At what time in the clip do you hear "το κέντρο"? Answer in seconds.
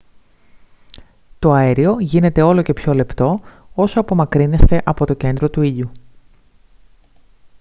5.05-5.49